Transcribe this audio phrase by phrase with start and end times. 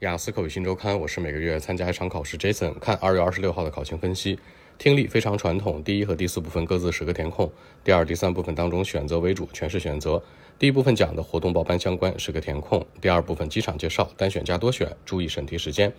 [0.00, 2.36] 雅思口语新周刊，我是每个月参加一场考试。
[2.36, 4.38] Jason 看二月二十六号的考情分析，
[4.76, 5.82] 听力非常传统。
[5.82, 7.50] 第一和第四部分各自十个填空，
[7.82, 10.22] 第二、第三部分当中选择为主，全是选择。
[10.58, 15.90] 第一部分讲的活动报班相关是个填空，第二部分机场介绍单选加多选，注意审题时间。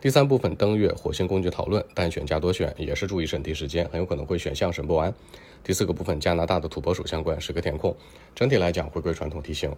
[0.00, 5.12] 第三部分登月火星工具讨论单选加多选，也是注意审题时间，很有可能会选项审不完。
[5.64, 7.96] 第四个部分加拿大的土拨鼠相关是个填空，
[8.32, 9.74] 整体来讲回归传统题型。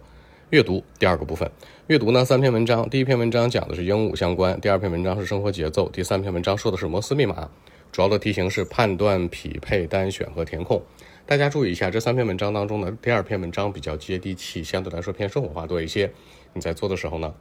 [0.53, 1.49] 阅读第二个部分，
[1.87, 7.49] 阅读呢三篇文章，第一篇文章讲的是鹦鹉相关，第二篇文章是生活节奏，第三篇文章说的是摩斯密码。
[7.91, 10.79] 主要的题型是判断、匹配、单选和填空。
[11.25, 16.13] 大家注意一下，这三篇文章当中呢，第二篇文章比较接地气，相对来说偏生活化多一些。
[16.53, 17.33] 你在做的时候呢，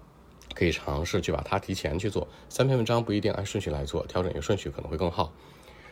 [0.55, 2.27] 可以尝试去把它提前去做。
[2.49, 5.35] 三篇文章不一定按顺序来做，调整一个顺序可能会更好。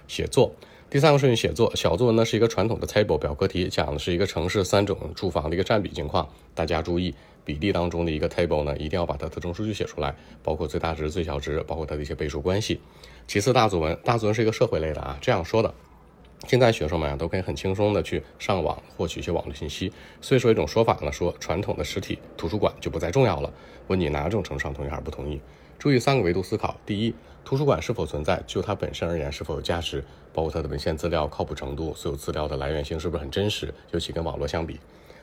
[0.08, 0.54] 写作
[0.90, 6.28] 第三个顺序写作小作文呢是一个传统的 table 表格题，讲的是一个城市三种住房的一个占比情况。
[6.52, 12.80] 大家注意比例当中的一个 table 呢，一定要把它特征数据写出来，包括最大值、最小值，包括它的一些倍数关系。
[13.28, 15.72] 其次大作文，大作文是一个社会类的啊，这样说的。
[16.46, 23.52] 现在学生们啊都可以很轻松的去上网获取一些网络信息，所以说一种说法呢说传统的实体图书馆就不再重要了。
[23.88, 25.40] 问你哪种程度上同意还是不同意？
[25.78, 34.78] 注意三个维度思考：第一，图书馆是否存在，就它本身而言是否有价值，包括它的文献资料靠谱程度，所有资料的来源性是不是很真实，尤其跟网络相比。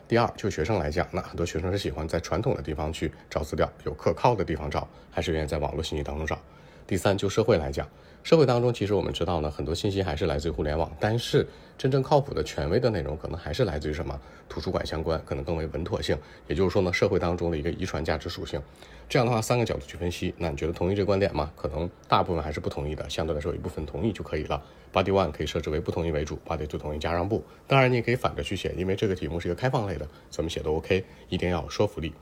[0.08, 6.40] 第二，就学生来讲，那很多学生是喜欢在传统的地方去找资料，有可靠的地方找，还是愿意在网络信息当中找。
[6.88, 7.86] 第三，就社会来讲，
[8.24, 11.46] 社会当中其实我们知道呢，很多信息还是来自于互联网，但是
[11.78, 16.18] 真正靠谱的权威的内容，可能还是来自于什么图书馆相关，可能更为稳妥性。
[16.48, 18.62] 也就是说呢，社会当中的一个遗传价值属性。
[19.10, 21.52] 这样的话，三个角度去分析，那你觉得同意这个观点吗？
[21.58, 24.64] 可能大部分还是不同意的，相对来说有一部分同意就可以了。
[24.94, 27.44] Body one 可以设置为不同意为主，Body two 同意加让步。
[27.68, 32.14] 当然你也可以反着去写，因为这个题目是一个开放类的，怎么写都 OK，一定要有说服力。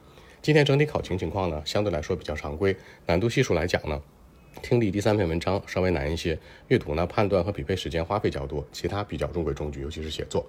[0.42, 4.02] 今天整体考情情况呢，相对来说比较常规，难度系数来讲呢。
[4.62, 6.38] 听力第三篇文章稍微难一些，
[6.70, 10.46] 阅读呢判断和匹配时间花费较多，其他比较中规中矩，尤其是写作。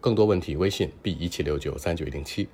[0.00, 2.48] 更多问题微信 b 一七六九三九一零七。